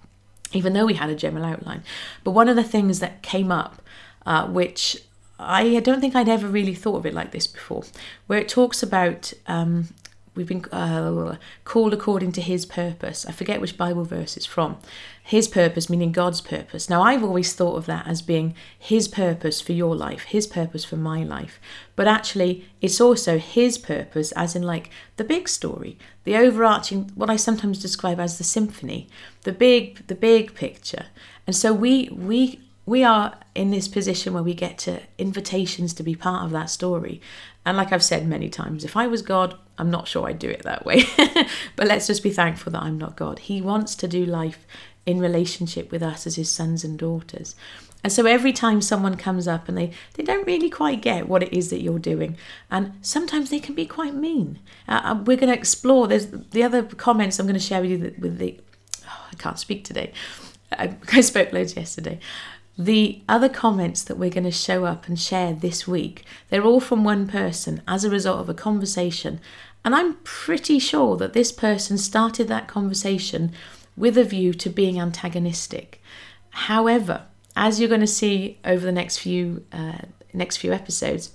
even 0.54 0.74
though 0.74 0.88
we 0.88 0.96
had 0.96 1.12
a 1.12 1.16
general 1.16 1.46
outline. 1.46 1.84
But 2.24 2.32
one 2.32 2.50
of 2.50 2.56
the 2.56 2.64
things 2.64 3.00
that 3.00 3.22
came 3.22 3.52
up, 3.52 3.80
uh, 4.26 4.48
which 4.48 4.98
I 5.38 5.80
don't 5.82 6.02
think 6.02 6.16
I'd 6.16 6.30
ever 6.30 6.48
really 6.48 6.74
thought 6.74 6.98
of 6.98 7.06
it 7.06 7.14
like 7.14 7.32
this 7.32 7.46
before, 7.46 7.84
where 8.26 8.40
it 8.40 8.50
talks 8.50 8.82
about 8.82 9.34
um, 9.48 9.90
we've 10.36 10.48
been 10.48 10.66
uh, 10.66 11.38
called 11.64 11.94
according 11.94 12.32
to 12.34 12.42
his 12.42 12.66
purpose. 12.66 13.26
I 13.26 13.32
forget 13.32 13.62
which 13.62 13.78
Bible 13.78 14.04
verse 14.04 14.38
it's 14.38 14.46
from. 14.46 14.78
His 15.24 15.48
purpose, 15.48 15.90
meaning 15.90 16.12
God's 16.12 16.42
purpose. 16.42 16.90
Now, 16.90 17.02
I've 17.02 17.24
always 17.24 17.54
thought 17.54 17.78
of 17.78 17.86
that 17.88 18.06
as 18.08 18.22
being 18.22 18.54
his 18.78 19.08
purpose 19.08 19.60
for 19.60 19.74
your 19.74 19.96
life, 19.96 20.24
his 20.26 20.46
purpose 20.46 20.86
for 20.86 20.98
my 20.98 21.24
life. 21.24 21.60
But 21.96 22.08
actually, 22.08 22.66
it's 22.82 23.02
also 23.02 23.40
his 23.40 23.78
purpose, 23.78 24.32
as 24.34 24.56
in 24.56 24.64
like 24.64 24.92
the 25.18 25.24
big 25.24 25.50
story, 25.50 25.98
the 26.26 26.36
overarching, 26.36 27.12
what 27.16 27.30
I 27.30 27.38
sometimes 27.38 27.82
describe 27.82 28.20
as 28.20 28.38
the 28.38 28.44
symphony, 28.44 29.08
the 29.44 29.52
big, 29.52 30.06
the 30.08 30.16
big 30.16 30.54
picture. 30.54 31.06
And 31.48 31.56
so 31.56 31.74
we 31.74 32.10
we 32.10 32.60
we 32.86 33.04
are 33.04 33.36
in 33.56 33.72
this 33.72 33.88
position 33.88 34.34
where 34.34 34.44
we 34.44 34.54
get 34.54 34.78
to 34.80 35.02
invitations 35.18 35.94
to 35.94 36.04
be 36.04 36.16
part 36.16 36.46
of 36.46 36.52
that 36.52 36.70
story. 36.70 37.22
And 37.66 37.78
like 37.78 37.92
I've 37.92 38.04
said 38.04 38.28
many 38.28 38.50
times, 38.50 38.84
if 38.84 38.96
I 38.96 39.08
was 39.08 39.22
God, 39.22 39.56
I'm 39.78 39.90
not 39.90 40.08
sure 40.08 40.28
I'd 40.28 40.40
do 40.40 40.50
it 40.50 40.64
that 40.64 40.86
way. 40.86 41.04
but 41.76 41.88
let's 41.88 42.08
just 42.08 42.24
be 42.24 42.30
thankful 42.30 42.72
that 42.74 42.84
I'm 42.84 42.98
not 42.98 43.16
God. 43.16 43.40
He 43.40 43.62
wants 43.62 43.96
to 43.96 44.08
do 44.08 44.26
life 44.26 44.68
in 45.06 45.20
relationship 45.20 45.92
with 45.92 46.04
us 46.04 46.28
as 46.28 46.36
his 46.36 46.50
sons 46.50 46.84
and 46.84 46.98
daughters. 46.98 47.56
And 48.04 48.14
so 48.14 48.28
every 48.28 48.54
time 48.54 48.82
someone 48.82 49.18
comes 49.18 49.48
up 49.48 49.68
and 49.68 49.76
they, 49.76 49.92
they 50.14 50.22
don't 50.22 50.46
really 50.46 50.70
quite 50.70 51.02
get 51.02 51.28
what 51.28 51.42
it 51.42 51.52
is 51.52 51.72
that 51.72 51.82
you're 51.82 51.98
doing, 51.98 52.38
and 52.70 52.94
sometimes 53.02 53.50
they 53.50 53.60
can 53.60 53.74
be 53.74 53.88
quite 53.88 54.14
mean. 54.14 54.60
Uh, 54.88 55.02
uh 55.04 55.24
we're 55.26 55.38
going 55.38 55.52
to 55.52 55.58
explore. 55.58 56.08
There's 56.08 56.28
the 56.28 56.62
other 56.62 56.84
comments 56.84 57.40
I'm 57.40 57.48
going 57.48 57.56
to 57.56 57.60
share 57.60 57.82
with 57.82 57.90
you 57.90 58.16
with 58.20 58.38
the. 58.38 58.60
Oh, 59.08 59.28
I 59.32 59.36
can't 59.38 59.58
speak 59.58 59.86
today. 59.86 60.14
I, 60.72 60.96
I 61.14 61.22
spoke 61.22 61.52
loads 61.52 61.76
yesterday. 61.76 62.20
The 62.78 63.22
other 63.30 63.48
comments 63.48 64.04
that 64.04 64.18
we're 64.18 64.30
going 64.30 64.44
to 64.44 64.52
show 64.52 64.86
up 64.86 65.08
and 65.08 65.18
share 65.20 65.54
this 65.54 65.88
week, 65.88 66.26
they're 66.50 66.64
all 66.66 66.82
from 66.82 67.04
one 67.04 67.26
person 67.28 67.82
as 67.88 68.04
a 68.04 68.10
result 68.10 68.40
of 68.40 68.50
a 68.50 68.54
conversation. 68.54 69.40
And 69.86 69.96
I'm 69.96 70.16
pretty 70.24 70.80
sure 70.80 71.16
that 71.18 71.34
this 71.34 71.52
person 71.52 71.98
started 71.98 72.48
that 72.48 72.68
conversation 72.68 73.54
with 73.96 74.18
a 74.18 74.26
view 74.26 74.54
to 74.54 74.70
being 74.70 75.00
antagonistic. 75.00 76.02
However, 76.50 77.24
as 77.56 77.80
you're 77.80 77.88
going 77.88 78.02
to 78.02 78.08
see 78.08 78.60
over 78.66 78.86
the 78.86 78.92
next 78.92 79.20
few 79.20 79.64
uh, 79.72 80.00
next 80.34 80.58
few 80.58 80.74
episodes, 80.74 81.32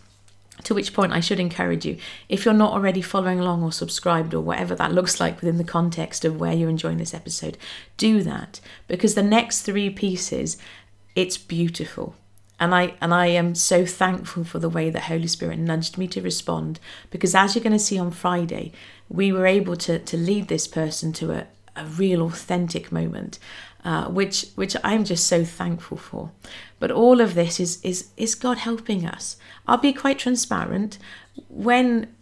To 0.64 0.74
which 0.74 0.92
point, 0.92 1.12
I 1.12 1.20
should 1.20 1.40
encourage 1.40 1.86
you, 1.86 1.96
if 2.28 2.44
you're 2.44 2.54
not 2.54 2.72
already 2.72 3.02
following 3.02 3.40
along 3.40 3.62
or 3.62 3.72
subscribed 3.72 4.34
or 4.34 4.40
whatever 4.40 4.74
that 4.74 4.92
looks 4.92 5.20
like 5.20 5.40
within 5.40 5.58
the 5.58 5.64
context 5.64 6.24
of 6.24 6.38
where 6.38 6.52
you're 6.52 6.68
enjoying 6.68 6.98
this 6.98 7.14
episode, 7.14 7.56
do 7.96 8.22
that 8.22 8.60
because 8.86 9.14
the 9.14 9.22
next 9.22 9.62
three 9.62 9.90
pieces, 9.90 10.58
it's 11.14 11.38
beautiful. 11.38 12.14
And 12.58 12.74
I 12.74 12.94
and 13.00 13.14
I 13.14 13.28
am 13.28 13.54
so 13.54 13.86
thankful 13.86 14.44
for 14.44 14.58
the 14.58 14.68
way 14.68 14.90
that 14.90 15.04
Holy 15.04 15.26
Spirit 15.26 15.58
nudged 15.58 15.96
me 15.96 16.06
to 16.08 16.20
respond 16.20 16.78
because 17.08 17.34
as 17.34 17.54
you're 17.54 17.64
going 17.64 17.72
to 17.72 17.78
see 17.78 17.98
on 17.98 18.10
Friday, 18.10 18.72
we 19.08 19.32
were 19.32 19.46
able 19.46 19.76
to 19.76 19.98
to 19.98 20.16
lead 20.16 20.48
this 20.48 20.68
person 20.68 21.12
to 21.14 21.32
a, 21.32 21.46
a 21.74 21.86
real 21.86 22.20
authentic 22.22 22.92
moment, 22.92 23.38
uh, 23.82 24.08
which 24.08 24.48
which 24.56 24.76
I'm 24.84 25.04
just 25.04 25.26
so 25.26 25.42
thankful 25.42 25.96
for. 25.96 26.32
But 26.78 26.90
all 26.90 27.22
of 27.22 27.34
this 27.34 27.58
is 27.60 27.80
is 27.82 28.10
is 28.18 28.34
God 28.34 28.58
helping 28.58 29.06
us. 29.06 29.38
I'll 29.66 29.78
be 29.78 29.94
quite 29.94 30.18
transparent. 30.18 30.98
When 31.48 32.14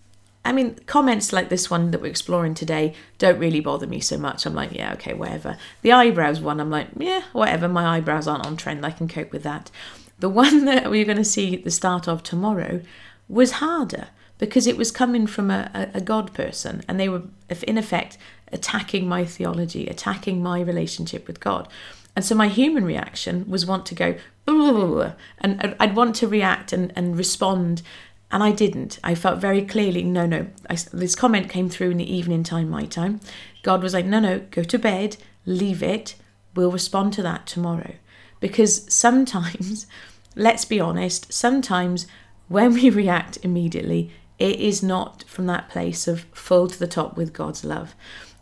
I 0.49 0.53
mean, 0.53 0.77
comments 0.87 1.31
like 1.31 1.51
this 1.51 1.69
one 1.69 1.91
that 1.91 2.01
we're 2.01 2.07
exploring 2.07 2.55
today 2.55 2.95
don't 3.19 3.39
really 3.39 3.61
bother 3.61 3.87
me 3.87 4.01
so 4.01 4.17
much. 4.17 4.47
I'm 4.47 4.55
like, 4.55 4.73
yeah, 4.73 4.95
okay, 4.95 5.13
whatever. 5.13 5.59
The 5.83 5.93
eyebrows 5.93 6.41
one, 6.41 6.59
I'm 6.59 6.71
like, 6.71 6.89
yeah, 6.97 7.25
whatever. 7.35 7.69
My 7.69 7.99
eyebrows 7.99 8.27
aren't 8.27 8.47
on 8.47 8.57
trend. 8.57 8.87
I 8.87 8.91
can 8.91 9.09
cope 9.09 9.31
with 9.31 9.43
that. 9.43 9.71
The 10.19 10.29
one 10.31 10.65
that 10.65 10.91
we're 10.91 11.05
going 11.05 11.19
to 11.19 11.25
see 11.25 11.55
at 11.55 11.65
the 11.65 11.71
start 11.71 12.09
of 12.09 12.23
tomorrow 12.23 12.81
was 13.29 13.53
harder 13.53 14.09
because 14.39 14.67
it 14.67 14.79
was 14.79 14.91
coming 14.91 15.27
from 15.27 15.51
a, 15.51 15.71
a, 15.75 15.99
a 15.99 16.01
God 16.01 16.33
person 16.33 16.83
and 16.89 16.99
they 16.99 17.11
were, 17.11 17.25
in 17.67 17.77
effect, 17.77 18.17
attacking 18.51 19.07
my 19.07 19.27
theology, 19.27 19.87
attacking 19.87 20.43
my 20.43 20.63
relationship 20.63 21.27
with 21.27 21.41
God. 21.41 21.69
And 22.17 22.25
so 22.25 22.35
my 22.35 22.49
human 22.49 22.87
reaction 22.87 23.45
was 23.51 23.67
want 23.67 23.85
to 23.85 23.95
go, 23.95 24.17
and 24.47 25.77
I'd 25.79 25.95
want 25.95 26.17
to 26.17 26.27
react 26.27 26.73
and, 26.73 26.91
and 26.97 27.19
respond 27.19 27.83
and 28.31 28.43
I 28.43 28.53
didn't. 28.53 28.99
I 29.03 29.15
felt 29.15 29.39
very 29.39 29.63
clearly, 29.63 30.03
no, 30.03 30.27
no. 30.27 30.49
I, 30.69 30.77
this 30.93 31.15
comment 31.15 31.49
came 31.49 31.69
through 31.69 31.91
in 31.91 31.97
the 31.97 32.15
evening 32.15 32.43
time, 32.43 32.69
my 32.69 32.85
time. 32.85 33.21
God 33.63 33.83
was 33.83 33.95
like, 33.95 34.05
no, 34.05 34.21
no, 34.21 34.41
go 34.51 34.63
to 34.63 34.79
bed, 34.79 35.17
leave 35.47 35.83
it. 35.83 36.15
We'll 36.55 36.71
respond 36.71 37.13
to 37.15 37.23
that 37.23 37.47
tomorrow. 37.47 37.95
Because 38.41 38.93
sometimes, 38.93 39.87
let's 40.37 40.65
be 40.65 40.79
honest, 40.81 41.33
sometimes 41.33 42.07
when 42.49 42.75
we 42.75 42.91
react 42.91 43.39
immediately, 43.43 44.13
it 44.39 44.61
is 44.61 44.83
not 44.83 45.25
from 45.27 45.47
that 45.47 45.69
place 45.69 46.07
of 46.07 46.21
full 46.33 46.69
to 46.69 46.79
the 46.79 46.87
top 46.87 47.17
with 47.17 47.33
God's 47.33 47.65
love. 47.65 47.95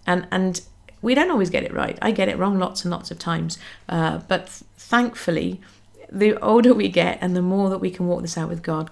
And, 0.06 0.26
and 0.30 0.60
we 1.00 1.14
don't 1.14 1.30
always 1.30 1.50
get 1.50 1.62
it 1.62 1.72
right. 1.72 1.98
I 2.02 2.10
get 2.10 2.28
it 2.28 2.38
wrong 2.38 2.58
lots 2.58 2.84
and 2.84 2.90
lots 2.90 3.10
of 3.10 3.18
times. 3.18 3.58
Uh, 3.88 4.18
but 4.28 4.48
thankfully, 4.48 5.60
the 6.10 6.38
older 6.40 6.74
we 6.74 6.88
get 6.88 7.18
and 7.20 7.34
the 7.34 7.42
more 7.42 7.70
that 7.70 7.78
we 7.78 7.90
can 7.90 8.06
walk 8.06 8.22
this 8.22 8.36
out 8.36 8.48
with 8.48 8.62
God, 8.62 8.90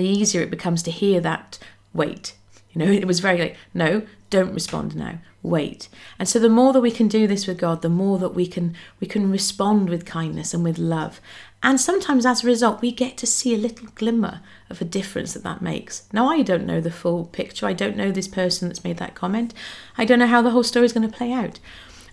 the 0.00 0.08
easier 0.08 0.42
it 0.42 0.50
becomes 0.50 0.82
to 0.84 0.90
hear 0.90 1.20
that 1.20 1.58
wait. 1.92 2.34
You 2.72 2.84
know, 2.84 2.90
it 2.92 3.06
was 3.06 3.20
very 3.20 3.38
like, 3.38 3.56
no, 3.72 4.02
don't 4.30 4.54
respond 4.54 4.96
now. 4.96 5.18
Wait. 5.42 5.88
And 6.18 6.28
so 6.28 6.38
the 6.38 6.48
more 6.48 6.72
that 6.72 6.80
we 6.80 6.90
can 6.90 7.06
do 7.06 7.26
this 7.26 7.46
with 7.46 7.58
God, 7.58 7.82
the 7.82 7.88
more 7.88 8.18
that 8.18 8.34
we 8.34 8.46
can 8.46 8.74
we 8.98 9.06
can 9.06 9.30
respond 9.30 9.90
with 9.90 10.06
kindness 10.06 10.54
and 10.54 10.64
with 10.64 10.78
love. 10.78 11.20
And 11.62 11.80
sometimes 11.80 12.26
as 12.26 12.42
a 12.42 12.46
result, 12.46 12.82
we 12.82 12.92
get 12.92 13.16
to 13.18 13.26
see 13.26 13.54
a 13.54 13.58
little 13.58 13.88
glimmer 13.94 14.40
of 14.68 14.80
a 14.80 14.84
difference 14.84 15.32
that 15.34 15.44
that 15.44 15.62
makes. 15.62 16.06
Now, 16.12 16.28
I 16.28 16.42
don't 16.42 16.66
know 16.66 16.80
the 16.80 16.90
full 16.90 17.24
picture. 17.26 17.66
I 17.66 17.72
don't 17.72 17.96
know 17.96 18.10
this 18.10 18.28
person 18.28 18.68
that's 18.68 18.84
made 18.84 18.98
that 18.98 19.14
comment. 19.14 19.54
I 19.96 20.04
don't 20.04 20.18
know 20.18 20.26
how 20.26 20.42
the 20.42 20.50
whole 20.50 20.62
story 20.62 20.84
is 20.84 20.92
going 20.92 21.08
to 21.08 21.16
play 21.16 21.32
out. 21.32 21.60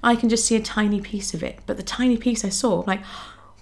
I 0.04 0.16
can 0.16 0.30
just 0.30 0.46
see 0.46 0.56
a 0.56 0.62
tiny 0.62 1.02
piece 1.02 1.34
of 1.34 1.44
it. 1.44 1.60
But 1.66 1.78
the 1.78 1.84
tiny 1.84 2.18
piece 2.18 2.46
I 2.46 2.50
saw, 2.50 2.84
like, 2.88 3.02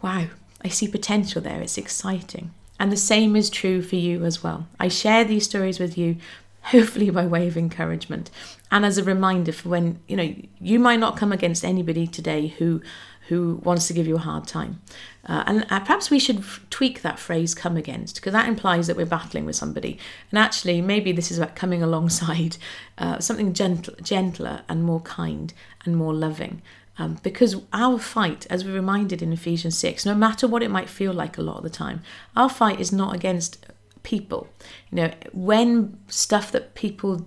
wow, 0.01 0.27
I 0.63 0.67
see 0.67 0.87
potential 0.87 1.41
there. 1.41 1.61
It's 1.61 1.77
exciting. 1.77 2.51
And 2.79 2.91
the 2.91 2.97
same 2.97 3.35
is 3.35 3.49
true 3.49 3.81
for 3.81 3.97
you 3.97 4.23
as 4.23 4.41
well. 4.41 4.67
I 4.79 4.87
share 4.87 5.23
these 5.23 5.43
stories 5.43 5.79
with 5.79 5.97
you, 5.97 6.15
hopefully 6.63 7.09
by 7.09 7.27
way 7.27 7.47
of 7.47 7.57
encouragement 7.57 8.31
and 8.71 8.85
as 8.85 8.97
a 8.97 9.03
reminder 9.03 9.51
for 9.51 9.69
when, 9.69 9.99
you 10.07 10.15
know, 10.15 10.35
you 10.59 10.79
might 10.79 10.99
not 10.99 11.17
come 11.17 11.31
against 11.31 11.65
anybody 11.65 12.07
today 12.07 12.47
who 12.47 12.81
who 13.27 13.61
wants 13.63 13.87
to 13.87 13.93
give 13.93 14.07
you 14.07 14.15
a 14.15 14.19
hard 14.19 14.47
time. 14.47 14.81
Uh, 15.23 15.43
and 15.45 15.63
uh, 15.69 15.79
perhaps 15.81 16.09
we 16.09 16.17
should 16.17 16.39
f- 16.39 16.65
tweak 16.71 17.03
that 17.03 17.19
phrase 17.19 17.53
come 17.53 17.77
against 17.77 18.15
because 18.15 18.33
that 18.33 18.47
implies 18.47 18.87
that 18.87 18.97
we're 18.97 19.05
battling 19.05 19.45
with 19.45 19.55
somebody. 19.55 19.99
And 20.31 20.39
actually, 20.39 20.81
maybe 20.81 21.11
this 21.11 21.29
is 21.29 21.37
about 21.37 21.55
coming 21.55 21.83
alongside 21.89 22.57
uh, 22.97 23.19
something 23.19 23.53
gentle, 23.53 23.93
gentler 24.01 24.63
and 24.67 24.83
more 24.83 25.01
kind 25.01 25.53
and 25.85 25.95
more 25.95 26.11
loving. 26.11 26.63
Um, 26.99 27.17
because 27.23 27.55
our 27.71 27.97
fight, 27.97 28.45
as 28.49 28.65
we're 28.65 28.73
reminded 28.73 29.21
in 29.21 29.31
Ephesians 29.31 29.77
6, 29.77 30.05
no 30.05 30.13
matter 30.13 30.47
what 30.47 30.61
it 30.61 30.69
might 30.69 30.89
feel 30.89 31.13
like 31.13 31.37
a 31.37 31.41
lot 31.41 31.57
of 31.57 31.63
the 31.63 31.69
time, 31.69 32.01
our 32.35 32.49
fight 32.49 32.79
is 32.79 32.91
not 32.91 33.15
against 33.15 33.65
people. 34.03 34.49
You 34.91 34.95
know, 34.97 35.11
when 35.31 35.97
stuff 36.07 36.51
that 36.51 36.75
people 36.75 37.25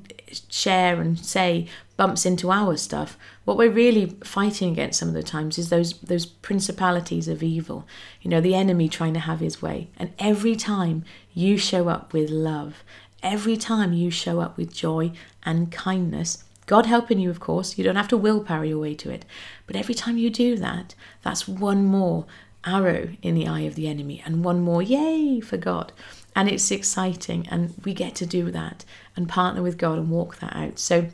share 0.50 1.00
and 1.00 1.19
say 1.19 1.69
bumps 1.97 2.26
into 2.26 2.50
our 2.50 2.76
stuff, 2.76 3.17
what 3.45 3.57
we're 3.57 3.71
really 3.71 4.17
fighting 4.23 4.73
against 4.73 4.99
some 4.99 5.09
of 5.09 5.14
the 5.14 5.23
times 5.23 5.59
is 5.59 5.71
those 5.71 5.99
those 6.00 6.26
principalities 6.26 7.26
of 7.26 7.43
evil. 7.43 7.87
You 8.21 8.31
know, 8.31 8.41
the 8.41 8.55
enemy 8.55 8.88
trying 8.88 9.14
to 9.14 9.21
have 9.21 9.41
his 9.41 9.62
way. 9.62 9.88
And 9.97 10.12
every 10.19 10.55
time 10.55 11.05
you 11.33 11.57
show 11.57 11.88
up 11.88 12.12
with 12.12 12.29
love, 12.31 12.85
every 13.23 13.57
time 13.57 13.93
you 13.93 14.11
show 14.11 14.41
up 14.41 14.57
with 14.57 14.75
joy 14.75 15.12
and 15.45 15.73
kindness, 15.73 16.45
God 16.66 16.87
helping 16.87 17.19
you, 17.19 17.31
of 17.31 17.40
course, 17.40 17.76
you 17.76 17.85
don't 17.85 17.97
have 17.97 18.09
to 18.09 18.16
willpower 18.16 18.64
your 18.64 18.78
way 18.78 18.95
to 18.95 19.11
it. 19.11 19.25
But 19.66 19.76
every 19.76 19.95
time 19.95 20.16
you 20.16 20.31
do 20.31 20.57
that, 20.57 20.95
that's 21.23 21.49
one 21.49 21.85
more 21.85 22.26
arrow 22.64 23.09
in 23.23 23.35
the 23.35 23.49
eye 23.49 23.62
of 23.62 23.75
the 23.75 23.88
enemy 23.88 24.23
and 24.25 24.45
one 24.45 24.61
more 24.61 24.83
yay 24.83 25.40
for 25.40 25.57
God. 25.57 25.92
And 26.35 26.49
it's 26.49 26.71
exciting, 26.71 27.47
and 27.50 27.75
we 27.85 27.92
get 27.92 28.14
to 28.16 28.26
do 28.26 28.50
that 28.52 28.85
and 29.16 29.28
partner 29.28 29.62
with 29.62 29.76
God 29.76 29.99
and 29.99 30.11
walk 30.11 30.38
that 30.38 30.57
out. 30.57 30.78
So 30.78 31.09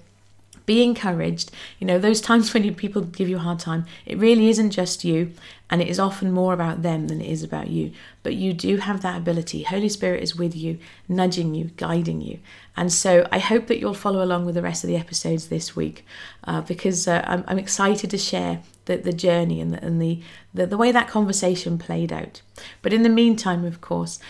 be 0.69 0.85
encouraged. 0.85 1.51
You 1.79 1.87
know, 1.87 1.99
those 1.99 2.21
times 2.21 2.53
when 2.53 2.63
you, 2.63 2.73
people 2.73 3.01
give 3.01 3.29
you 3.29 3.37
a 3.37 3.41
hard 3.41 3.59
time, 3.59 3.87
it 4.05 4.19
really 4.19 4.51
isn't 4.51 4.71
just 4.71 5.03
you, 5.03 5.33
and 5.71 5.81
it 5.81 5.89
is 5.89 5.99
often 5.99 6.31
more 6.31 6.53
about 6.53 6.83
them 6.83 7.09
than 7.09 7.23
it 7.23 7.31
is 7.31 7.43
about 7.43 7.71
you. 7.71 7.93
But 8.23 8.35
you 8.35 8.53
do 8.53 8.77
have 8.77 9.01
that 9.01 9.17
ability. 9.17 9.63
Holy 9.63 9.89
Spirit 9.89 10.23
is 10.23 10.37
with 10.37 10.55
you, 10.55 10.79
nudging 11.09 11.55
you, 11.55 11.71
guiding 11.79 12.21
you. 12.21 12.39
And 12.77 12.93
so 12.93 13.27
I 13.33 13.39
hope 13.39 13.67
that 13.69 13.79
you'll 13.81 13.95
follow 13.95 14.23
along 14.23 14.45
with 14.45 14.57
the 14.57 14.63
rest 14.63 14.85
of 14.85 14.89
the 14.89 14.97
episodes 14.97 15.49
this 15.49 15.75
week 15.75 16.05
uh, 16.45 16.61
because 16.61 17.09
uh, 17.09 17.25
I'm, 17.27 17.45
I'm, 17.49 17.59
excited 17.59 18.11
to 18.11 18.19
share 18.19 18.61
the, 18.85 18.99
the 18.99 19.13
journey 19.13 19.63
and, 19.63 19.73
the, 19.73 19.83
and 19.83 20.03
the, 20.03 20.21
the, 20.53 20.67
the 20.67 20.77
way 20.77 20.93
that 20.93 21.09
conversation 21.09 21.79
played 21.79 22.13
out. 22.13 22.43
But 22.83 22.93
in 22.93 23.05
the 23.05 23.09
meantime, 23.09 23.65
of 23.65 23.81
course, 23.81 24.21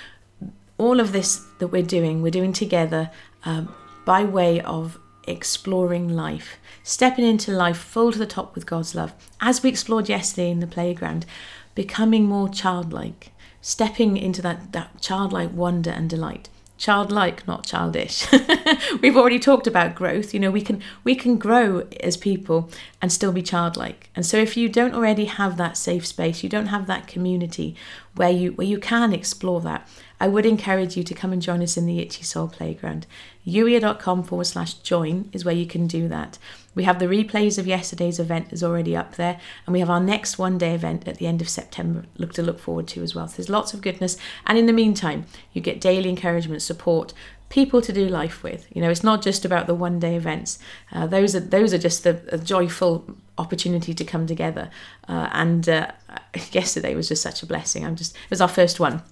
all 0.78 1.00
of 1.00 1.10
this 1.10 1.44
that 1.58 1.68
we're 1.68 1.82
doing, 1.82 2.22
we're 2.22 2.30
doing 2.30 2.52
together 2.52 3.10
um, 3.44 3.74
by 4.06 4.22
way 4.22 4.60
of 4.60 4.98
exploring 5.30 6.08
life, 6.08 6.58
stepping 6.82 7.24
into 7.24 7.52
life 7.52 7.76
full 7.76 8.12
to 8.12 8.18
the 8.18 8.26
top 8.26 8.54
with 8.54 8.66
God's 8.66 8.94
love. 8.94 9.12
As 9.40 9.62
we 9.62 9.70
explored 9.70 10.08
yesterday 10.08 10.50
in 10.50 10.60
the 10.60 10.66
playground, 10.66 11.26
becoming 11.74 12.24
more 12.24 12.48
childlike, 12.48 13.32
stepping 13.60 14.16
into 14.16 14.42
that, 14.42 14.72
that 14.72 15.00
childlike 15.00 15.52
wonder 15.52 15.90
and 15.90 16.08
delight. 16.08 16.48
Childlike, 16.78 17.46
not 17.48 17.66
childish. 17.66 18.24
We've 19.02 19.16
already 19.16 19.40
talked 19.40 19.66
about 19.66 19.96
growth. 19.96 20.32
You 20.32 20.38
know, 20.38 20.52
we 20.52 20.62
can 20.62 20.80
we 21.02 21.16
can 21.16 21.36
grow 21.36 21.88
as 22.00 22.16
people 22.16 22.70
and 23.02 23.12
still 23.12 23.32
be 23.32 23.42
childlike. 23.42 24.10
And 24.14 24.24
so 24.24 24.36
if 24.36 24.56
you 24.56 24.68
don't 24.68 24.94
already 24.94 25.24
have 25.24 25.56
that 25.56 25.76
safe 25.76 26.06
space, 26.06 26.44
you 26.44 26.48
don't 26.48 26.66
have 26.66 26.86
that 26.86 27.08
community 27.08 27.74
where 28.14 28.30
you 28.30 28.52
where 28.52 28.66
you 28.66 28.78
can 28.78 29.12
explore 29.12 29.60
that, 29.62 29.88
I 30.20 30.28
would 30.28 30.46
encourage 30.46 30.96
you 30.96 31.04
to 31.04 31.14
come 31.14 31.32
and 31.32 31.40
join 31.40 31.62
us 31.62 31.76
in 31.76 31.86
the 31.86 32.00
Itchy 32.00 32.24
Soul 32.24 32.48
Playground. 32.48 33.06
Youier.com 33.46 34.24
forward 34.24 34.44
slash 34.44 34.74
join 34.74 35.30
is 35.32 35.44
where 35.44 35.54
you 35.54 35.66
can 35.66 35.86
do 35.86 36.08
that. 36.08 36.38
We 36.74 36.84
have 36.84 36.98
the 36.98 37.06
replays 37.06 37.58
of 37.58 37.66
yesterday's 37.66 38.18
event 38.18 38.52
is 38.52 38.62
already 38.62 38.96
up 38.96 39.16
there, 39.16 39.40
and 39.66 39.72
we 39.72 39.80
have 39.80 39.90
our 39.90 40.00
next 40.00 40.38
one 40.38 40.58
day 40.58 40.74
event 40.74 41.06
at 41.06 41.18
the 41.18 41.26
end 41.26 41.40
of 41.40 41.48
September 41.48 42.04
look 42.16 42.32
to 42.34 42.42
look 42.42 42.58
forward 42.58 42.88
to 42.88 43.02
as 43.02 43.14
well. 43.14 43.28
So 43.28 43.36
there's 43.36 43.48
lots 43.48 43.74
of 43.74 43.80
goodness. 43.80 44.16
And 44.46 44.58
in 44.58 44.66
the 44.66 44.72
meantime, 44.72 45.26
you 45.52 45.60
get 45.60 45.80
daily 45.80 46.08
encouragement, 46.08 46.62
support, 46.62 47.14
people 47.48 47.80
to 47.80 47.92
do 47.92 48.06
life 48.06 48.42
with. 48.42 48.66
You 48.74 48.82
know, 48.82 48.90
it's 48.90 49.04
not 49.04 49.22
just 49.22 49.44
about 49.44 49.66
the 49.66 49.74
one 49.74 49.98
day 49.98 50.16
events. 50.16 50.58
Uh, 50.92 51.06
those 51.06 51.34
are 51.34 51.40
those 51.40 51.72
are 51.72 51.78
just 51.78 52.04
the 52.04 52.22
a 52.30 52.38
joyful 52.38 53.16
opportunity 53.38 53.94
to 53.94 54.04
come 54.04 54.26
together. 54.26 54.70
Uh, 55.08 55.28
and 55.32 55.68
uh, 55.68 55.92
yesterday 56.52 56.94
was 56.94 57.08
just 57.08 57.22
such 57.22 57.42
a 57.42 57.46
blessing. 57.46 57.84
I'm 57.84 57.96
just 57.96 58.14
it 58.14 58.30
was 58.30 58.40
our 58.40 58.48
first 58.48 58.80
one 58.80 59.02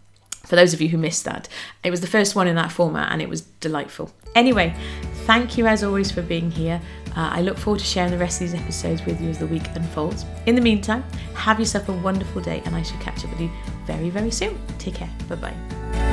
for 0.47 0.57
those 0.57 0.73
of 0.73 0.81
you 0.81 0.89
who 0.89 0.99
missed 0.99 1.25
that. 1.25 1.49
It 1.85 1.91
was 1.91 2.01
the 2.01 2.07
first 2.07 2.35
one 2.35 2.49
in 2.49 2.57
that 2.57 2.73
format 2.73 3.13
and 3.13 3.21
it 3.21 3.29
was 3.29 3.43
delightful. 3.43 4.11
Anyway, 4.35 4.75
thank 5.25 5.59
you 5.59 5.67
as 5.67 5.83
always 5.83 6.11
for 6.11 6.23
being 6.23 6.51
here. 6.51 6.81
Uh, 7.17 7.31
I 7.33 7.41
look 7.43 7.57
forward 7.57 7.81
to 7.81 7.87
sharing 7.87 8.11
the 8.11 8.19
rest 8.19 8.41
of 8.41 8.51
these 8.51 8.61
episodes 8.61 9.05
with 9.05 9.21
you 9.21 9.31
as 9.31 9.39
the 9.39 9.47
week 9.47 9.65
unfolds. 9.75 10.25
In 10.47 10.55
the 10.55 10.61
meantime, 10.61 11.03
have 11.35 11.59
yourself 11.59 11.89
a 11.89 11.93
wonderful 11.93 12.43
day 12.43 12.63
and 12.65 12.77
I 12.77 12.83
shall 12.83 13.01
catch 13.01 13.25
up 13.25 13.31
with 13.31 13.41
you 13.41 13.51
very, 13.85 14.11
very 14.11 14.31
soon. 14.31 14.59
Take 14.79 14.95
care. 14.95 15.11
Bye 15.29 15.37
bye. 15.37 16.06